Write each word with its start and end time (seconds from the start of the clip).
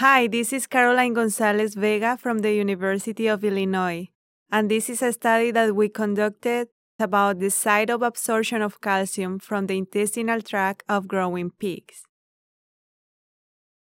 Hi, 0.00 0.28
this 0.28 0.54
is 0.54 0.66
Caroline 0.66 1.12
Gonzalez 1.12 1.74
Vega 1.74 2.16
from 2.16 2.38
the 2.38 2.54
University 2.54 3.26
of 3.26 3.44
Illinois, 3.44 4.08
and 4.50 4.70
this 4.70 4.88
is 4.88 5.02
a 5.02 5.12
study 5.12 5.50
that 5.50 5.76
we 5.76 5.90
conducted 5.90 6.68
about 6.98 7.38
the 7.38 7.50
site 7.50 7.90
of 7.90 8.00
absorption 8.00 8.62
of 8.62 8.80
calcium 8.80 9.38
from 9.38 9.66
the 9.66 9.76
intestinal 9.76 10.40
tract 10.40 10.84
of 10.88 11.06
growing 11.06 11.50
pigs. 11.50 12.04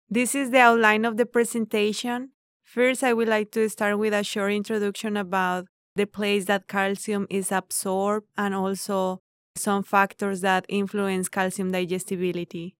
This 0.08 0.34
is 0.34 0.52
the 0.52 0.60
outline 0.60 1.04
of 1.04 1.18
the 1.18 1.26
presentation. 1.26 2.30
First, 2.64 3.04
I 3.04 3.12
would 3.12 3.28
like 3.28 3.52
to 3.52 3.68
start 3.68 3.98
with 3.98 4.14
a 4.14 4.24
short 4.24 4.54
introduction 4.54 5.18
about 5.18 5.66
the 5.96 6.06
place 6.06 6.46
that 6.46 6.66
calcium 6.66 7.26
is 7.28 7.52
absorbed 7.52 8.26
and 8.38 8.54
also 8.54 9.20
some 9.54 9.82
factors 9.82 10.40
that 10.40 10.64
influence 10.70 11.28
calcium 11.28 11.72
digestibility. 11.72 12.74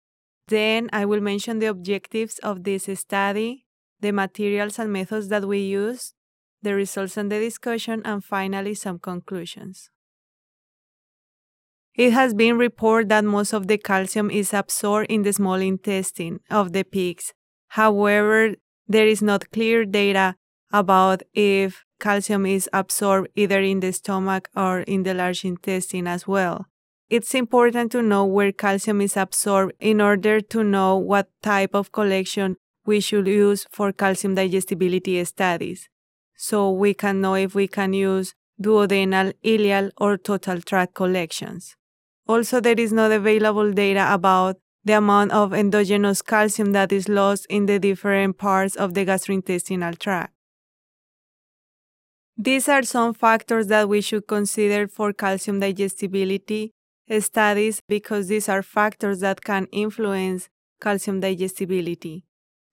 Then 0.51 0.91
I 0.93 1.05
will 1.07 1.21
mention 1.21 1.61
the 1.61 1.67
objectives 1.67 2.41
of 2.41 2.65
this 2.65 2.89
study, 2.99 3.67
the 4.01 4.11
materials 4.11 4.81
and 4.81 4.93
methods 4.93 5.29
that 5.29 5.47
we 5.47 5.61
use, 5.61 6.13
the 6.61 6.75
results 6.75 7.17
and 7.17 7.31
the 7.31 7.39
discussion, 7.39 8.03
and 8.05 8.25
finally 8.25 8.75
some 8.75 8.99
conclusions. 8.99 9.91
It 11.95 12.13
has 12.13 12.35
been 12.35 12.59
reported 12.59 13.11
that 13.11 13.25
most 13.25 13.53
of 13.53 13.69
the 13.69 13.79
calcium 13.79 14.29
is 14.29 14.53
absorbed 14.53 15.11
in 15.11 15.23
the 15.23 15.33
small 15.33 15.55
intestine 15.55 16.41
of 16.51 16.73
the 16.73 16.83
pigs. 16.83 17.33
However, 17.69 18.55
there 18.89 19.07
is 19.07 19.23
not 19.23 19.53
clear 19.53 19.85
data 19.85 20.35
about 20.73 21.23
if 21.33 21.85
calcium 22.01 22.45
is 22.45 22.69
absorbed 22.73 23.29
either 23.37 23.61
in 23.61 23.79
the 23.81 23.93
stomach 23.93 24.49
or 24.57 24.81
in 24.81 25.05
the 25.05 25.15
large 25.15 25.45
intestine 25.45 26.09
as 26.09 26.27
well. 26.27 26.67
It's 27.11 27.35
important 27.35 27.91
to 27.91 28.03
know 28.03 28.25
where 28.25 28.53
calcium 28.53 29.01
is 29.01 29.17
absorbed 29.17 29.73
in 29.81 30.01
order 30.01 30.41
to 30.41 30.63
know 30.63 30.97
what 30.97 31.29
type 31.43 31.75
of 31.75 31.91
collection 31.91 32.57
we 32.87 33.01
should 33.01 33.27
use 33.27 33.67
for 33.69 33.93
calcium 33.93 34.37
digestibility 34.37 35.25
studies. 35.25 35.89
So 36.37 36.71
we 36.71 36.95
can 36.95 37.21
know 37.21 37.35
if 37.35 37.53
we 37.53 37.67
can 37.67 37.95
use 37.95 38.35
duodenal, 38.63 39.33
ileal, 39.45 39.91
or 39.99 40.19
total 40.19 40.61
tract 40.61 40.95
collections. 40.95 41.75
Also, 42.29 42.61
there 42.61 42.79
is 42.79 42.93
not 42.93 43.11
available 43.11 43.73
data 43.73 44.07
about 44.15 44.59
the 44.85 44.93
amount 44.93 45.33
of 45.33 45.53
endogenous 45.53 46.23
calcium 46.23 46.71
that 46.73 46.93
is 46.93 47.09
lost 47.09 47.45
in 47.51 47.67
the 47.67 47.81
different 47.81 48.39
parts 48.39 48.77
of 48.77 48.95
the 48.95 49.05
gastrointestinal 49.05 49.99
tract. 49.99 50.33
These 52.37 52.69
are 52.69 52.85
some 52.85 53.15
factors 53.15 53.67
that 53.67 53.89
we 53.89 54.01
should 54.01 54.29
consider 54.29 54.87
for 54.87 55.13
calcium 55.13 55.59
digestibility 55.59 56.73
studies 57.19 57.83
because 57.89 58.29
these 58.29 58.49
are 58.49 58.63
factors 58.63 59.21
that 59.21 59.43
can 59.43 59.67
influence 59.73 60.49
calcium 60.81 61.21
digestibility. 61.21 62.25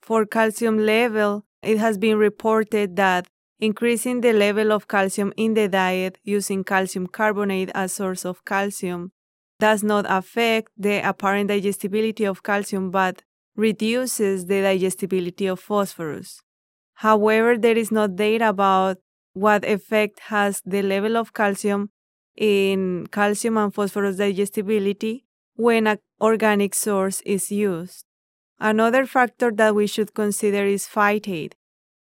For 0.02 0.26
calcium 0.26 0.78
level, 0.78 1.46
it 1.64 1.80
has 1.80 1.98
been 1.98 2.18
reported 2.18 2.96
that 2.98 3.28
increasing 3.60 4.22
the 4.22 4.34
level 4.34 4.72
of 4.72 4.88
calcium 4.88 5.34
in 5.36 5.56
the 5.56 5.68
diet 5.68 6.20
using 6.24 6.64
calcium 6.64 7.08
carbonate 7.08 7.72
as 7.74 7.94
source 7.94 8.26
of 8.26 8.46
calcium 8.46 9.12
does 9.60 9.84
not 9.84 10.06
affect 10.08 10.72
the 10.78 11.08
apparent 11.08 11.50
digestibility 11.50 12.26
of 12.26 12.44
calcium 12.44 12.92
but 12.92 13.24
reduces 13.56 14.46
the 14.46 14.62
digestibility 14.62 15.48
of 15.48 15.60
phosphorus. 15.60 16.42
However, 16.96 17.58
there 17.58 17.78
is 17.78 17.92
no 17.92 18.08
data 18.08 18.50
about 18.50 18.98
what 19.34 19.66
effect 19.66 20.20
has 20.28 20.62
the 20.66 20.84
level 20.84 21.18
of 21.18 21.34
calcium 21.34 21.90
in 22.38 23.08
calcium 23.12 23.58
and 23.58 23.74
phosphorus 23.74 24.18
digestibility 24.18 25.26
when 25.56 25.88
an 25.88 26.00
organic 26.22 26.76
source 26.76 27.22
is 27.22 27.52
used. 27.52 28.06
Another 28.60 29.06
factor 29.06 29.52
that 29.52 29.76
we 29.76 29.88
should 29.88 30.14
consider 30.14 30.66
is 30.66 30.88
phytate. 30.88 31.54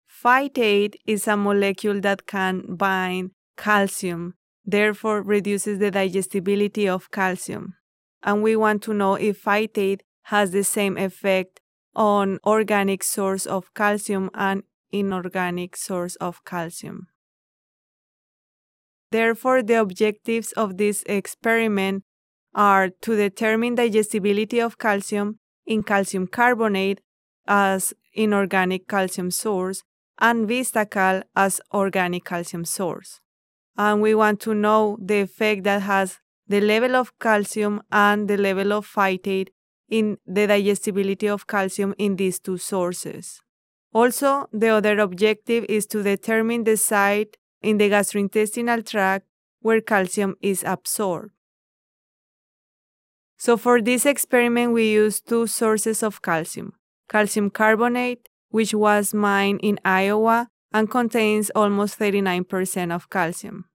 Phytate 0.08 0.94
is 1.06 1.27
a 1.27 1.36
molecule 1.36 2.00
that 2.00 2.27
can 2.27 2.77
bind 2.77 3.30
calcium, 3.56 4.34
therefore 4.64 5.22
reduces 5.22 5.78
the 5.78 5.90
digestibility 5.90 6.89
of 6.89 7.11
calcium. 7.11 7.74
And 8.22 8.42
we 8.42 8.56
want 8.56 8.83
to 8.84 8.95
know 8.95 9.14
if 9.14 9.42
phytate 9.42 10.01
has 10.24 10.51
the 10.51 10.64
same 10.64 10.96
effect 10.96 11.61
on 11.95 12.39
organic 12.45 13.02
source 13.02 13.46
of 13.46 13.72
calcium 13.74 14.30
and 14.34 14.62
inorganic 14.90 15.77
source 15.77 16.16
of 16.16 16.45
calcium. 16.45 17.08
Therefore, 19.14 19.63
the 19.63 19.80
objectives 19.80 20.51
of 20.57 20.77
this 20.77 21.05
experiment 21.07 22.02
are 22.52 22.89
to 23.02 23.14
determine 23.14 23.77
digestibility 23.77 24.58
of 24.61 24.77
calcium 24.77 25.39
in 25.64 25.85
calcium 25.85 26.27
carbonate 26.27 27.01
as 27.47 27.95
inorganic 28.13 28.89
calcium 28.89 29.30
source 29.30 29.85
and 30.19 30.48
Vistacal 30.48 31.23
as 31.36 31.61
organic 31.73 32.25
calcium 32.25 32.64
source. 32.64 33.20
And 33.77 34.02
we 34.02 34.17
want 34.17 34.41
to 34.41 34.52
know 34.52 34.98
the 35.01 35.20
effect 35.20 35.63
that 35.63 35.83
has 35.83 36.19
the 36.48 36.61
level 36.61 36.96
of 36.96 37.17
calcium 37.20 37.83
and 37.92 38.27
the 38.27 38.36
level 38.36 38.73
of 38.73 38.85
phytate 38.85 39.51
in 39.89 40.19
the 40.27 40.48
digestibility 40.48 41.29
of 41.29 41.46
calcium 41.46 41.95
in 41.98 42.17
these 42.17 42.41
two 42.41 42.58
sources. 42.58 43.41
Also, 43.92 44.48
the 44.52 44.70
other 44.70 44.98
objective 44.98 45.64
is 45.69 45.86
to 45.86 46.02
determine 46.02 46.64
the 46.64 46.77
site 46.77 47.36
in 47.64 47.79
the 47.79 47.91
gastrointestinal 47.91 48.86
tract 48.86 49.27
where 49.61 49.80
calcium 49.80 50.36
is 50.42 50.63
absorbed. 50.64 51.30
So, 53.36 53.57
for 53.57 53.80
this 53.80 54.07
experiment, 54.07 54.73
we 54.73 54.92
used 54.92 55.29
two 55.29 55.47
sources 55.47 56.02
of 56.02 56.23
calcium 56.23 56.75
calcium 57.08 57.51
carbonate, 57.51 58.29
which 58.48 58.73
was 58.75 59.13
mined 59.13 59.61
in 59.63 59.79
Iowa 59.85 60.48
and 60.73 60.91
contains 60.91 61.51
almost 61.55 61.98
39% 61.98 62.95
of 62.95 63.11
calcium. 63.11 63.67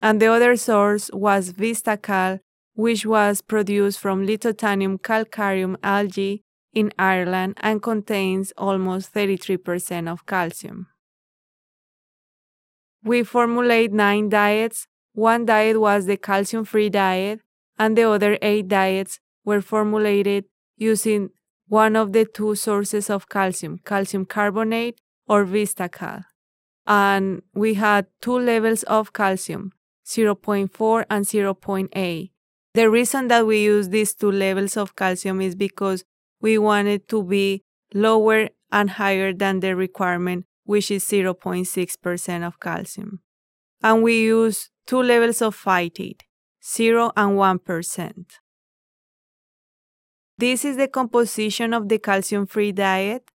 And 0.00 0.20
the 0.20 0.26
other 0.26 0.56
source 0.56 1.10
was 1.12 1.52
Vistacal, 1.52 2.40
which 2.74 3.04
was 3.04 3.42
produced 3.42 3.98
from 3.98 4.26
Lithothamnium 4.26 5.02
calcareum 5.02 5.76
algae 5.82 6.42
in 6.72 6.92
Ireland 6.98 7.54
and 7.60 7.82
contains 7.82 8.52
almost 8.56 9.12
33% 9.14 10.08
of 10.10 10.26
calcium. 10.26 10.88
We 13.06 13.22
formulate 13.22 13.92
nine 13.92 14.30
diets. 14.30 14.88
One 15.12 15.46
diet 15.46 15.80
was 15.80 16.06
the 16.06 16.16
calcium 16.16 16.64
free 16.64 16.90
diet, 16.90 17.40
and 17.78 17.96
the 17.96 18.10
other 18.10 18.36
eight 18.42 18.66
diets 18.66 19.20
were 19.44 19.60
formulated 19.60 20.46
using 20.76 21.30
one 21.68 21.94
of 21.94 22.12
the 22.12 22.24
two 22.24 22.56
sources 22.56 23.08
of 23.08 23.28
calcium, 23.28 23.78
calcium 23.84 24.26
carbonate 24.26 25.00
or 25.28 25.44
Vistacal. 25.44 26.24
And 26.84 27.42
we 27.54 27.74
had 27.74 28.08
two 28.20 28.40
levels 28.40 28.82
of 28.82 29.12
calcium, 29.12 29.72
0.4 30.04 31.04
and 31.08 31.24
0.8. 31.24 32.30
The 32.74 32.90
reason 32.90 33.28
that 33.28 33.46
we 33.46 33.62
use 33.62 33.90
these 33.90 34.14
two 34.14 34.32
levels 34.32 34.76
of 34.76 34.96
calcium 34.96 35.40
is 35.40 35.54
because 35.54 36.04
we 36.40 36.58
wanted 36.58 37.08
to 37.10 37.22
be 37.22 37.62
lower 37.94 38.48
and 38.72 38.90
higher 38.90 39.32
than 39.32 39.60
the 39.60 39.76
requirement 39.76 40.44
which 40.66 40.90
is 40.90 41.04
0.6% 41.04 42.46
of 42.46 42.60
calcium. 42.60 43.20
And 43.82 44.02
we 44.02 44.22
use 44.24 44.70
two 44.86 45.02
levels 45.02 45.40
of 45.40 45.56
phytate, 45.56 46.22
0 46.64 47.12
and 47.16 47.32
1%. 47.38 48.24
This 50.38 50.64
is 50.64 50.76
the 50.76 50.88
composition 50.88 51.72
of 51.72 51.88
the 51.88 51.98
calcium 51.98 52.46
free 52.46 52.72
diet. 52.72 53.30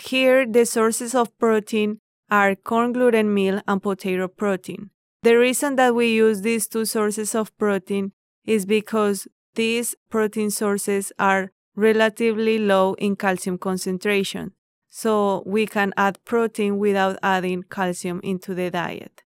Here, 0.00 0.46
the 0.46 0.64
sources 0.64 1.14
of 1.14 1.36
protein 1.38 2.00
are 2.30 2.54
corn 2.54 2.92
gluten 2.92 3.32
meal 3.34 3.60
and 3.68 3.82
potato 3.82 4.28
protein. 4.28 4.90
The 5.22 5.36
reason 5.36 5.76
that 5.76 5.94
we 5.94 6.14
use 6.14 6.42
these 6.42 6.66
two 6.66 6.84
sources 6.84 7.34
of 7.34 7.56
protein 7.58 8.12
is 8.44 8.64
because 8.64 9.28
these 9.54 9.94
protein 10.08 10.50
sources 10.50 11.12
are 11.18 11.52
relatively 11.74 12.58
low 12.58 12.94
in 12.94 13.16
calcium 13.16 13.58
concentration 13.58 14.52
so 14.96 15.42
we 15.44 15.66
can 15.66 15.92
add 15.98 16.18
protein 16.24 16.78
without 16.78 17.18
adding 17.22 17.62
calcium 17.62 18.18
into 18.24 18.54
the 18.54 18.70
diet. 18.70 19.24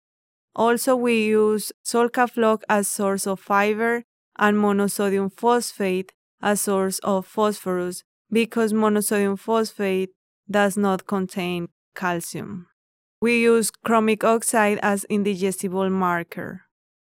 Also, 0.57 0.97
we 0.97 1.27
use 1.27 1.73
Solka-Floc 1.85 2.63
as 2.71 2.89
source 2.89 3.27
of 3.27 3.39
fiber 3.39 4.03
and 4.39 4.57
monosodium 4.57 5.31
phosphate 5.31 6.15
as 6.41 6.63
source 6.63 7.01
of 7.01 7.27
phosphorus 7.27 8.03
because 8.33 8.73
monosodium 8.73 9.39
phosphate 9.39 10.09
does 10.51 10.79
not 10.79 11.07
contain 11.07 11.69
calcium. 11.95 12.69
We 13.21 13.43
use 13.43 13.71
chromic 13.71 14.25
oxide 14.25 14.79
as 14.83 15.05
indigestible 15.11 15.91
marker. 15.91 16.63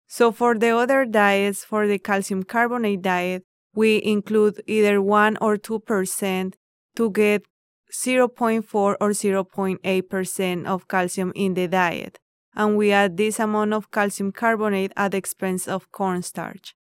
So 0.10 0.34
for 0.34 0.58
the 0.58 0.76
other 0.76 1.06
diets, 1.06 1.64
for 1.64 1.88
the 1.88 2.00
calcium 2.00 2.44
carbonate 2.44 3.02
diet, 3.02 3.44
we 3.74 4.04
include 4.04 4.62
either 4.68 5.02
1 5.02 5.38
or 5.40 5.56
2% 5.56 6.54
to 6.98 7.12
get 7.12 7.46
0.4 7.92 8.74
or 8.74 8.96
0.8% 8.98 10.66
of 10.66 10.88
calcium 10.88 11.32
in 11.36 11.54
the 11.54 11.68
diet, 11.68 12.20
and 12.56 12.78
we 12.78 12.92
add 12.92 13.18
this 13.18 13.40
amount 13.40 13.74
of 13.74 13.92
calcium 13.92 14.32
carbonate 14.32 14.94
at 14.96 15.12
the 15.12 15.18
expense 15.18 15.68
of 15.68 15.92
cornstarch. 15.92 16.76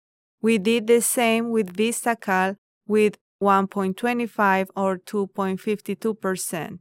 We 0.42 0.58
did 0.58 0.88
the 0.88 1.02
same 1.02 1.50
with 1.50 1.76
Vistacal 1.76 2.58
with 2.88 3.18
1.25 3.42 4.68
or 4.76 4.98
2.52%. 4.98 6.80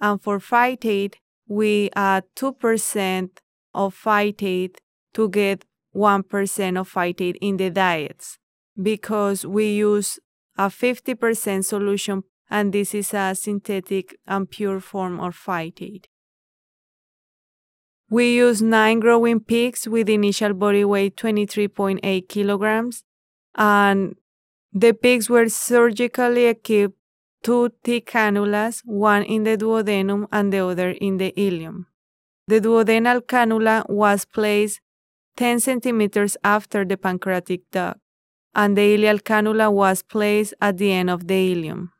And 0.00 0.22
for 0.22 0.38
phytate, 0.38 1.14
we 1.46 1.90
add 1.94 2.24
2% 2.36 3.30
of 3.74 3.94
phytate 3.94 4.76
to 5.14 5.28
get 5.28 5.64
1% 5.94 6.80
of 6.80 6.92
phytate 6.92 7.36
in 7.40 7.56
the 7.56 7.70
diets 7.70 8.38
because 8.80 9.44
we 9.44 9.72
use 9.72 10.18
a 10.56 10.66
50% 10.66 11.64
solution 11.64 12.22
and 12.50 12.72
this 12.72 12.94
is 12.94 13.12
a 13.14 13.34
synthetic 13.34 14.16
and 14.26 14.50
pure 14.50 14.80
form 14.80 15.20
of 15.20 15.36
phytate. 15.36 16.06
We 18.10 18.36
use 18.36 18.62
nine 18.62 19.00
growing 19.00 19.40
pigs 19.40 19.86
with 19.86 20.08
initial 20.08 20.54
body 20.54 20.84
weight 20.84 21.16
23.8 21.16 22.28
kilograms, 22.28 23.04
and 23.54 24.16
the 24.72 24.94
pigs 24.94 25.28
were 25.28 25.48
surgically 25.48 26.46
equipped 26.46 26.96
two 27.42 27.70
thick 27.84 28.10
cannulas, 28.10 28.80
one 28.84 29.22
in 29.24 29.44
the 29.44 29.56
duodenum 29.56 30.26
and 30.32 30.52
the 30.52 30.64
other 30.64 30.90
in 30.90 31.18
the 31.18 31.32
ileum. 31.36 31.86
The 32.46 32.60
duodenal 32.60 33.20
cannula 33.20 33.88
was 33.90 34.24
placed 34.24 34.80
10 35.36 35.60
centimeters 35.60 36.36
after 36.42 36.84
the 36.84 36.96
pancreatic 36.96 37.70
duct, 37.70 38.00
and 38.54 38.76
the 38.76 38.96
ileal 38.96 39.20
cannula 39.20 39.70
was 39.70 40.02
placed 40.02 40.54
at 40.60 40.78
the 40.78 40.92
end 40.92 41.10
of 41.10 41.28
the 41.28 41.54
ileum. 41.54 41.90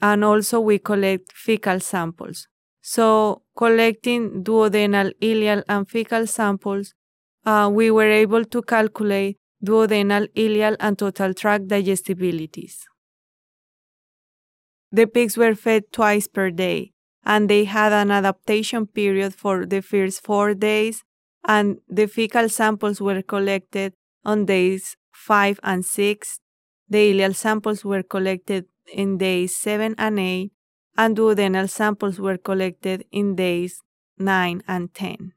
And 0.00 0.24
also, 0.24 0.60
we 0.60 0.78
collect 0.78 1.32
fecal 1.32 1.80
samples. 1.80 2.48
So, 2.82 3.42
collecting 3.56 4.44
duodenal, 4.44 5.12
ileal, 5.22 5.62
and 5.68 5.88
fecal 5.88 6.26
samples, 6.26 6.94
uh, 7.44 7.70
we 7.72 7.90
were 7.90 8.10
able 8.10 8.44
to 8.44 8.62
calculate 8.62 9.38
duodenal, 9.64 10.28
ileal, 10.36 10.76
and 10.80 10.98
total 10.98 11.34
tract 11.34 11.68
digestibilities. 11.68 12.76
The 14.92 15.06
pigs 15.06 15.36
were 15.36 15.54
fed 15.54 15.92
twice 15.92 16.26
per 16.28 16.50
day, 16.50 16.92
and 17.24 17.48
they 17.50 17.64
had 17.64 17.92
an 17.92 18.10
adaptation 18.10 18.86
period 18.86 19.34
for 19.34 19.66
the 19.66 19.82
first 19.82 20.22
four 20.24 20.54
days, 20.54 21.02
and 21.46 21.78
the 21.88 22.06
fecal 22.06 22.48
samples 22.48 23.00
were 23.00 23.22
collected 23.22 23.94
on 24.24 24.46
days 24.46 24.96
five 25.12 25.58
and 25.62 25.84
six. 25.84 26.40
The 26.88 27.12
ileal 27.12 27.34
samples 27.34 27.84
were 27.84 28.02
collected 28.02 28.66
in 28.92 29.18
days 29.18 29.54
seven 29.54 29.94
and 29.98 30.18
eight, 30.18 30.52
and 30.96 31.16
duodenal 31.16 31.68
samples 31.68 32.18
were 32.18 32.38
collected 32.38 33.04
in 33.12 33.34
days 33.36 33.82
9 34.18 34.62
and 34.66 34.94
10. 34.94 35.32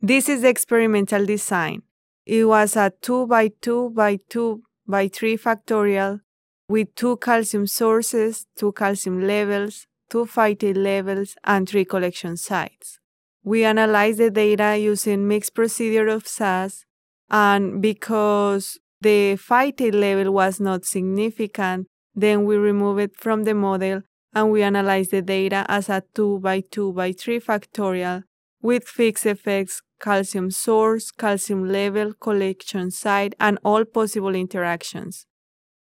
This 0.00 0.28
is 0.28 0.42
the 0.42 0.48
experimental 0.48 1.24
design. 1.24 1.82
It 2.26 2.44
was 2.46 2.76
a 2.76 2.92
2 3.00 3.26
by 3.26 3.48
2 3.60 3.90
by 3.90 4.18
2 4.28 4.62
by 4.86 5.08
3 5.08 5.36
factorial 5.38 6.20
with 6.68 6.94
two 6.94 7.16
calcium 7.18 7.66
sources, 7.66 8.46
two 8.56 8.72
calcium 8.72 9.26
levels, 9.26 9.86
two 10.10 10.24
phytate 10.24 10.76
levels, 10.76 11.36
and 11.44 11.68
three 11.68 11.84
collection 11.84 12.36
sites. 12.36 12.98
We 13.42 13.64
analyzed 13.64 14.18
the 14.18 14.30
data 14.30 14.78
using 14.78 15.28
mixed 15.28 15.54
procedure 15.54 16.08
of 16.08 16.26
SAS, 16.26 16.86
and 17.30 17.82
because 17.82 18.78
the 19.04 19.36
phytate 19.36 19.94
level 19.94 20.32
was 20.32 20.58
not 20.58 20.86
significant, 20.86 21.86
then 22.14 22.44
we 22.44 22.56
remove 22.56 22.98
it 22.98 23.14
from 23.16 23.44
the 23.44 23.54
model 23.54 24.02
and 24.32 24.50
we 24.50 24.62
analyze 24.62 25.08
the 25.08 25.20
data 25.20 25.64
as 25.68 25.88
a 25.88 26.02
2 26.14 26.40
by 26.40 26.60
2 26.60 26.92
by 26.94 27.12
3 27.12 27.38
factorial 27.38 28.22
with 28.62 28.88
fixed 28.88 29.26
effects, 29.26 29.82
calcium 30.00 30.50
source, 30.50 31.10
calcium 31.10 31.68
level, 31.68 32.14
collection 32.14 32.90
site, 32.90 33.34
and 33.38 33.58
all 33.62 33.84
possible 33.84 34.34
interactions. 34.34 35.26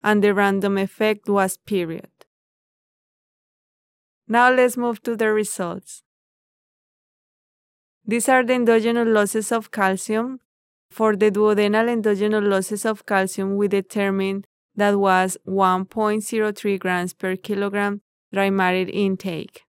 And 0.02 0.22
the 0.22 0.34
random 0.34 0.76
effect 0.76 1.28
was 1.28 1.56
period. 1.58 2.10
Now 4.26 4.50
let's 4.52 4.76
move 4.76 5.00
to 5.04 5.14
the 5.14 5.32
results. 5.32 6.02
These 8.04 8.28
are 8.28 8.44
the 8.44 8.54
endogenous 8.54 9.06
losses 9.06 9.52
of 9.52 9.70
calcium. 9.70 10.40
For 10.92 11.16
the 11.16 11.30
duodenal 11.30 11.88
endogenous 11.88 12.44
losses 12.44 12.84
of 12.84 13.06
calcium, 13.06 13.56
we 13.56 13.66
determined 13.66 14.46
that 14.76 14.98
was 14.98 15.38
1.03 15.48 16.78
grams 16.78 17.14
per 17.14 17.34
kilogram 17.36 18.02
dry 18.30 18.50
matter 18.50 18.90
intake. 18.92 19.62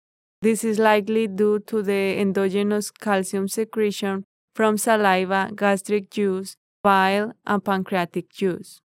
This 0.42 0.64
is 0.64 0.80
likely 0.80 1.28
due 1.28 1.60
to 1.68 1.84
the 1.84 2.20
endogenous 2.20 2.90
calcium 2.90 3.48
secretion 3.48 4.26
from 4.56 4.80
saliva, 4.80 5.52
gastric 5.56 6.10
juice, 6.10 6.56
bile, 6.82 7.34
and 7.46 7.64
pancreatic 7.64 8.32
juice. 8.32 8.82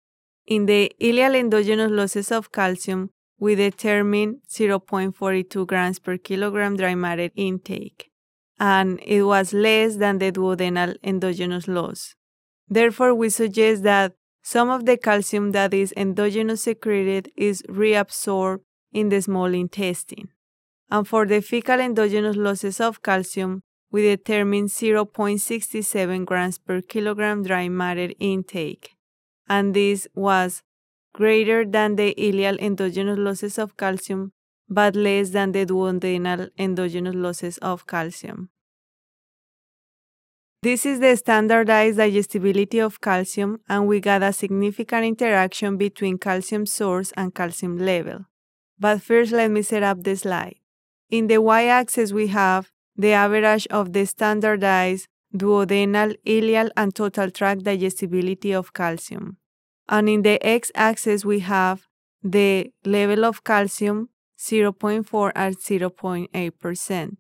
In 0.48 0.66
the 0.66 0.92
ileal 1.00 1.36
endogenous 1.36 1.92
losses 1.92 2.32
of 2.32 2.52
calcium, 2.52 3.12
we 3.40 3.54
determined 3.54 4.38
0.42 4.50 5.68
grams 5.68 6.00
per 6.00 6.18
kilogram 6.18 6.78
dry 6.78 6.96
matter 6.96 7.30
intake, 7.36 8.10
and 8.60 9.00
it 9.04 9.22
was 9.22 9.54
less 9.54 9.98
than 9.98 10.18
the 10.18 10.32
duodenal 10.32 10.96
endogenous 11.04 11.68
loss. 11.68 12.16
Therefore, 12.70 13.14
we 13.14 13.30
suggest 13.30 13.84
that 13.84 14.14
some 14.42 14.70
of 14.70 14.86
the 14.86 14.98
calcium 14.98 15.52
that 15.52 15.74
is 15.74 15.94
endogenous 15.96 16.64
secreted 16.64 17.32
is 17.38 17.62
reabsorbed 17.64 18.60
in 18.92 19.10
the 19.10 19.22
small 19.22 19.54
intestine. 19.54 20.30
And 20.90 21.08
for 21.08 21.26
the 21.26 21.42
fecal 21.42 21.80
endogenous 21.80 22.36
losses 22.36 22.80
of 22.80 23.02
calcium, 23.02 23.64
we 23.92 24.02
determined 24.02 24.70
0.67 24.70 26.26
grams 26.26 26.58
per 26.58 26.82
kilogram 26.82 27.44
dry 27.44 27.70
matter 27.70 28.10
intake. 28.20 28.92
And 29.48 29.74
this 29.74 30.08
was 30.16 30.64
greater 31.14 31.64
than 31.64 31.96
the 31.96 32.14
ileal 32.18 32.60
endogenous 32.60 33.20
losses 33.20 33.58
of 33.60 33.78
calcium, 33.78 34.34
but 34.68 34.96
less 34.96 35.30
than 35.30 35.52
the 35.52 35.66
duodenal 35.66 36.50
endogenous 36.58 37.16
losses 37.16 37.58
of 37.60 37.86
calcium. 37.86 38.50
This 40.64 40.86
is 40.86 41.02
the 41.02 41.14
standardized 41.18 41.98
digestibility 41.98 42.80
of 42.80 43.02
calcium, 43.02 43.60
and 43.68 43.86
we 43.86 44.00
got 44.00 44.24
a 44.24 44.32
significant 44.32 45.04
interaction 45.04 45.76
between 45.76 46.18
calcium 46.18 46.66
source 46.66 47.12
and 47.18 47.36
calcium 47.36 47.78
level. 47.78 48.28
But 48.80 49.02
first, 49.02 49.34
let 49.34 49.52
me 49.52 49.62
set 49.62 49.84
up 49.84 50.04
the 50.04 50.16
slide. 50.16 50.56
In 51.10 51.28
the 51.28 51.40
y-axis, 51.40 52.14
we 52.14 52.28
have 52.28 52.72
the 52.96 53.12
average 53.12 53.68
of 53.72 53.92
the 53.92 54.06
standardized 54.06 55.10
duodenal, 55.36 56.16
ileal, 56.26 56.70
and 56.78 56.96
total 56.96 57.30
tract 57.30 57.66
digestibility 57.66 58.54
of 58.54 58.72
calcium. 58.72 59.36
And 59.90 60.08
in 60.08 60.22
the 60.22 60.42
x-axis, 60.48 61.26
we 61.26 61.40
have 61.40 61.88
the 62.24 62.72
level 62.86 63.26
of 63.26 63.44
calcium 63.44 64.12
0.4 64.40 65.34
at 65.36 65.56
0.8% 65.56 67.18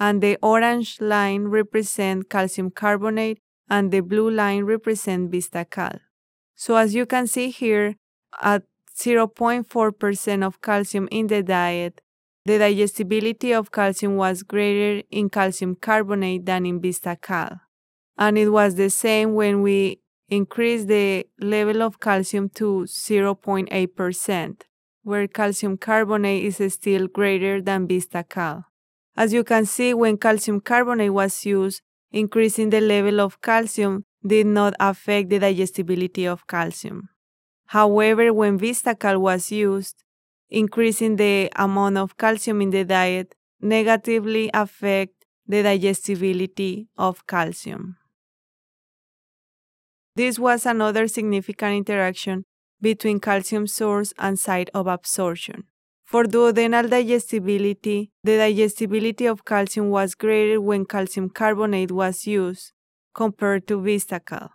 and 0.00 0.22
the 0.22 0.38
orange 0.42 1.00
line 1.00 1.44
represent 1.44 2.30
calcium 2.30 2.70
carbonate 2.70 3.38
and 3.68 3.92
the 3.92 4.00
blue 4.00 4.30
line 4.30 4.64
represent 4.64 5.30
Vistacal. 5.30 6.00
So 6.56 6.76
as 6.76 6.94
you 6.94 7.04
can 7.04 7.26
see 7.26 7.50
here, 7.50 7.96
at 8.42 8.62
0.4% 8.98 10.46
of 10.46 10.60
calcium 10.60 11.06
in 11.10 11.26
the 11.26 11.42
diet, 11.42 12.00
the 12.46 12.58
digestibility 12.58 13.52
of 13.52 13.70
calcium 13.70 14.16
was 14.16 14.42
greater 14.42 15.06
in 15.10 15.28
calcium 15.28 15.76
carbonate 15.76 16.46
than 16.46 16.64
in 16.64 16.80
Vistacal. 16.80 17.60
And 18.16 18.38
it 18.38 18.48
was 18.48 18.74
the 18.74 18.90
same 18.90 19.34
when 19.34 19.62
we 19.62 20.00
increased 20.28 20.88
the 20.88 21.26
level 21.40 21.82
of 21.82 22.00
calcium 22.00 22.48
to 22.50 22.86
0.8%, 22.88 24.62
where 25.02 25.28
calcium 25.28 25.76
carbonate 25.76 26.44
is 26.44 26.74
still 26.74 27.06
greater 27.06 27.60
than 27.60 27.86
Vistacal. 27.86 28.64
As 29.20 29.34
you 29.34 29.44
can 29.44 29.66
see, 29.66 29.92
when 29.92 30.16
calcium 30.16 30.62
carbonate 30.62 31.12
was 31.12 31.44
used, 31.44 31.82
increasing 32.10 32.70
the 32.70 32.80
level 32.80 33.20
of 33.20 33.42
calcium 33.42 34.06
did 34.26 34.46
not 34.46 34.72
affect 34.80 35.28
the 35.28 35.38
digestibility 35.38 36.26
of 36.26 36.46
calcium. 36.46 37.10
However, 37.66 38.32
when 38.32 38.58
Vistacal 38.58 39.20
was 39.20 39.52
used, 39.52 40.04
increasing 40.48 41.16
the 41.16 41.50
amount 41.54 41.98
of 41.98 42.16
calcium 42.16 42.62
in 42.62 42.70
the 42.70 42.82
diet 42.82 43.34
negatively 43.60 44.48
affect 44.54 45.12
the 45.46 45.62
digestibility 45.64 46.88
of 46.96 47.26
calcium. 47.26 47.98
This 50.16 50.38
was 50.38 50.64
another 50.64 51.06
significant 51.08 51.74
interaction 51.76 52.46
between 52.80 53.20
calcium 53.20 53.66
source 53.66 54.14
and 54.18 54.38
site 54.38 54.70
of 54.72 54.86
absorption. 54.86 55.64
For 56.10 56.24
duodenal 56.24 56.90
digestibility, 56.90 58.10
the 58.24 58.36
digestibility 58.36 59.26
of 59.26 59.44
calcium 59.44 59.90
was 59.90 60.16
greater 60.16 60.60
when 60.60 60.84
calcium 60.84 61.30
carbonate 61.30 61.92
was 61.92 62.26
used 62.26 62.72
compared 63.14 63.68
to 63.68 63.78
Vistacal, 63.78 64.48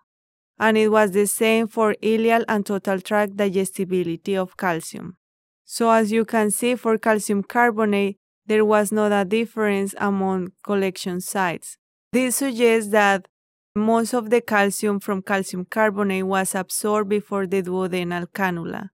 and 0.60 0.78
it 0.78 0.90
was 0.90 1.12
the 1.12 1.26
same 1.26 1.70
for 1.70 1.96
ileal 2.04 2.44
and 2.50 2.66
total 2.66 3.00
tract 3.00 3.38
digestibility 3.38 4.36
of 4.36 4.58
calcium. 4.58 5.16
So 5.64 5.90
as 5.90 6.12
you 6.12 6.26
can 6.26 6.52
see 6.52 6.76
for 6.76 6.98
calcium 6.98 7.42
carbonate, 7.42 8.18
there 8.46 8.66
was 8.66 8.92
not 8.92 9.14
a 9.14 9.24
difference 9.24 9.96
among 9.98 10.52
collection 10.62 11.22
sites. 11.22 11.78
This 12.12 12.36
suggests 12.36 12.92
that 12.92 13.30
most 13.74 14.14
of 14.14 14.30
the 14.30 14.42
calcium 14.42 15.00
from 15.00 15.22
calcium 15.22 15.64
carbonate 15.64 16.28
was 16.28 16.54
absorbed 16.54 17.10
before 17.10 17.48
the 17.48 17.64
duodenal 17.64 18.28
cannula. 18.28 18.90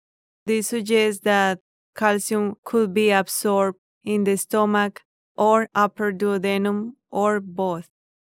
This 0.44 0.66
suggests 0.66 1.22
that 1.22 1.60
calcium 1.94 2.56
could 2.64 2.94
be 2.94 3.10
absorbed 3.10 3.78
in 4.04 4.24
the 4.24 4.36
stomach 4.36 5.02
or 5.36 5.68
upper 5.74 6.12
duodenum 6.12 6.92
or 7.10 7.40
both. 7.40 7.88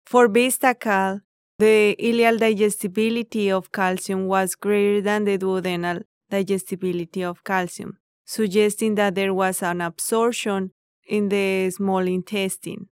For 0.06 0.28
Vistacal, 0.28 1.22
the 1.58 1.96
ileal 1.98 2.38
digestibility 2.38 3.50
of 3.50 3.72
calcium 3.72 4.26
was 4.26 4.54
greater 4.54 5.00
than 5.00 5.24
the 5.24 5.38
duodenal 5.38 6.02
digestibility 6.30 7.24
of 7.24 7.42
calcium, 7.44 7.98
suggesting 8.24 8.94
that 8.94 9.14
there 9.14 9.34
was 9.34 9.62
an 9.62 9.80
absorption 9.80 10.70
in 11.08 11.28
the 11.28 11.70
small 11.70 12.06
intestine. 12.06 12.88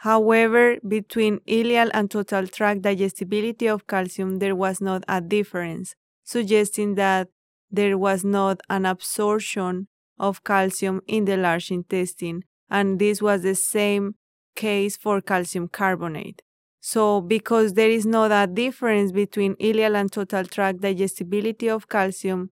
However, 0.00 0.76
between 0.86 1.40
ileal 1.40 1.90
and 1.92 2.10
total 2.10 2.46
tract 2.46 2.82
digestibility 2.82 3.66
of 3.66 3.86
calcium, 3.86 4.38
there 4.38 4.54
was 4.54 4.80
not 4.80 5.04
a 5.08 5.20
difference, 5.20 5.94
suggesting 6.24 6.94
that 6.94 7.28
there 7.70 7.98
was 7.98 8.24
not 8.24 8.60
an 8.70 8.86
absorption 8.86 9.88
of 10.18 10.44
calcium 10.44 11.00
in 11.06 11.24
the 11.24 11.36
large 11.36 11.70
intestine, 11.70 12.42
and 12.70 12.98
this 12.98 13.20
was 13.22 13.42
the 13.42 13.54
same 13.54 14.14
case 14.54 14.96
for 14.96 15.20
calcium 15.20 15.68
carbonate. 15.68 16.42
So, 16.80 17.20
because 17.20 17.74
there 17.74 17.90
is 17.90 18.06
not 18.06 18.30
a 18.30 18.46
difference 18.46 19.12
between 19.12 19.56
ileal 19.56 19.96
and 20.00 20.10
total 20.10 20.44
tract 20.44 20.80
digestibility 20.80 21.68
of 21.68 21.88
calcium, 21.88 22.50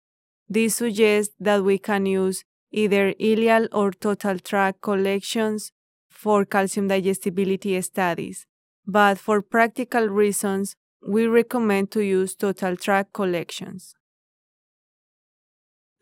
this 0.48 0.76
suggests 0.76 1.34
that 1.40 1.64
we 1.64 1.78
can 1.78 2.06
use 2.06 2.44
either 2.72 3.14
ileal 3.14 3.68
or 3.72 3.92
total 3.92 4.40
tract 4.40 4.82
collections 4.82 5.72
for 6.10 6.46
calcium 6.46 6.88
digestibility 6.88 7.80
studies. 7.82 8.46
But 8.86 9.20
for 9.20 9.42
practical 9.42 10.08
reasons, 10.08 10.76
we 11.08 11.28
recommend 11.28 11.92
to 11.92 12.02
use 12.04 12.36
total 12.36 12.76
tract 12.76 13.14
collections. 13.14 13.94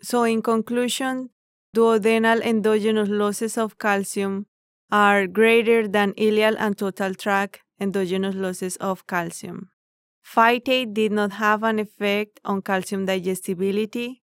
So, 0.01 0.24
in 0.24 0.41
conclusion, 0.41 1.30
duodenal 1.75 2.42
endogenous 2.42 3.08
losses 3.10 3.58
of 3.58 3.78
calcium 3.78 4.46
are 4.92 5.25
greater 5.25 5.88
than 5.88 6.13
ileal 6.13 6.56
and 6.60 6.78
total 6.78 7.13
tract 7.13 7.62
endogenous 7.80 8.36
losses 8.36 8.75
of 8.78 9.08
calcium. 9.08 9.70
Phytate 10.24 10.94
did 10.94 11.12
not 11.12 11.32
have 11.34 11.63
an 11.63 11.80
effect 11.80 12.40
on 12.46 12.62
calcium 12.62 13.06
digestibility, 13.06 14.22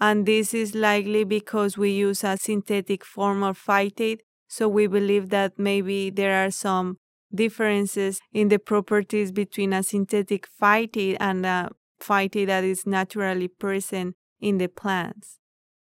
and 0.00 0.26
this 0.26 0.52
is 0.52 0.74
likely 0.74 1.24
because 1.24 1.78
we 1.78 1.90
use 1.90 2.22
a 2.24 2.36
synthetic 2.36 3.04
form 3.04 3.42
of 3.42 3.58
phytate, 3.58 4.20
so 4.48 4.68
we 4.68 4.86
believe 4.86 5.30
that 5.30 5.58
maybe 5.58 6.10
there 6.10 6.44
are 6.44 6.50
some 6.50 6.98
differences 7.34 8.20
in 8.32 8.48
the 8.48 8.58
properties 8.58 9.32
between 9.32 9.72
a 9.72 9.82
synthetic 9.82 10.46
phytate 10.60 11.16
and 11.20 11.46
a 11.46 11.70
phytate 12.02 12.46
that 12.46 12.64
is 12.64 12.86
naturally 12.86 13.48
present 13.48 14.14
in 14.40 14.58
the 14.58 14.68
plants. 14.68 15.38